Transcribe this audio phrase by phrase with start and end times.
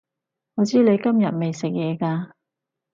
[0.55, 2.31] 我知你今日未食嘢㗎